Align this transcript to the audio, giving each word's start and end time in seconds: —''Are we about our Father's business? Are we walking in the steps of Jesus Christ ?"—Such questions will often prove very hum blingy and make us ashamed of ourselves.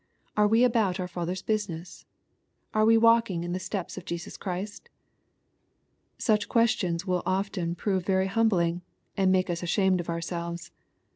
—''Are 0.35 0.49
we 0.49 0.63
about 0.63 0.99
our 0.99 1.07
Father's 1.07 1.43
business? 1.43 2.07
Are 2.73 2.85
we 2.85 2.97
walking 2.97 3.43
in 3.43 3.51
the 3.51 3.59
steps 3.59 3.99
of 3.99 4.03
Jesus 4.05 4.35
Christ 4.35 4.89
?"—Such 6.17 6.49
questions 6.49 7.05
will 7.05 7.21
often 7.23 7.75
prove 7.75 8.03
very 8.03 8.25
hum 8.25 8.49
blingy 8.49 8.81
and 9.15 9.31
make 9.31 9.47
us 9.51 9.61
ashamed 9.61 9.99
of 9.99 10.09
ourselves. 10.09 10.71